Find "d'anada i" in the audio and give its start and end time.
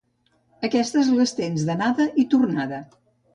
1.67-2.27